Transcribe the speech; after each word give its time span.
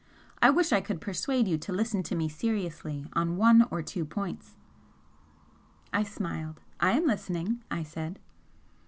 I 0.41 0.49
wish 0.49 0.71
I 0.71 0.81
could 0.81 0.99
persuade 0.99 1.47
you 1.47 1.59
to 1.59 1.71
listen 1.71 2.01
to 2.01 2.15
me 2.15 2.27
seriously 2.27 3.05
on 3.13 3.37
one 3.37 3.67
or 3.69 3.83
two 3.83 4.03
points" 4.03 4.55
I 5.93 6.01
smiled. 6.01 6.59
"I 6.79 6.93
am 6.93 7.05
listening!" 7.05 7.63
I 7.69 7.83
said. 7.83 8.17